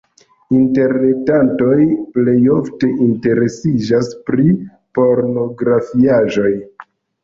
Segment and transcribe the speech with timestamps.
[0.59, 1.75] Interretantoj
[2.17, 4.59] plej ofte interesiĝas pri
[5.03, 6.53] pornografiaĵoj.